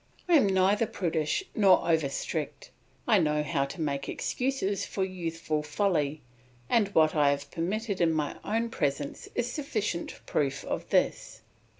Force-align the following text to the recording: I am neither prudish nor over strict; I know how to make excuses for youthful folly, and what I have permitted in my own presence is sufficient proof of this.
I 0.27 0.33
am 0.33 0.47
neither 0.47 0.87
prudish 0.87 1.43
nor 1.53 1.87
over 1.87 2.09
strict; 2.09 2.71
I 3.07 3.19
know 3.19 3.43
how 3.43 3.65
to 3.65 3.79
make 3.79 4.09
excuses 4.09 4.83
for 4.83 5.03
youthful 5.05 5.61
folly, 5.61 6.23
and 6.67 6.87
what 6.95 7.15
I 7.15 7.29
have 7.29 7.51
permitted 7.51 8.01
in 8.01 8.11
my 8.11 8.37
own 8.43 8.69
presence 8.71 9.29
is 9.35 9.53
sufficient 9.53 10.19
proof 10.25 10.65
of 10.65 10.89
this. 10.89 11.41